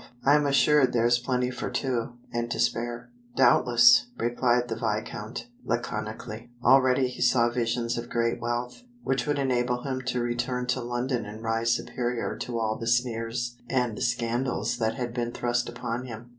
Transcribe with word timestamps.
I 0.25 0.33
am 0.33 0.47
assured 0.47 0.93
there 0.93 1.05
is 1.05 1.19
plenty 1.19 1.51
for 1.51 1.69
two, 1.69 2.13
and 2.33 2.49
to 2.49 2.59
spare." 2.59 3.11
"Doubtless," 3.35 4.07
replied 4.17 4.67
the 4.67 4.75
viscount, 4.75 5.47
laconically. 5.63 6.49
Already 6.63 7.07
he 7.07 7.21
saw 7.21 7.51
visions 7.51 7.99
of 7.99 8.09
great 8.09 8.41
wealth, 8.41 8.81
which 9.03 9.27
would 9.27 9.37
enable 9.37 9.83
him 9.83 10.01
to 10.07 10.19
return 10.19 10.65
to 10.69 10.81
London 10.81 11.23
and 11.27 11.43
rise 11.43 11.69
superior 11.73 12.35
to 12.37 12.57
all 12.57 12.77
the 12.79 12.87
sneers 12.87 13.59
and 13.69 14.01
scandals 14.01 14.79
that 14.79 14.95
had 14.95 15.13
been 15.13 15.31
thrust 15.31 15.69
upon 15.69 16.05
him. 16.07 16.29